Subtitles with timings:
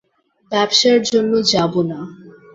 [0.51, 1.99] ব্যবসার জন্য যাবো না।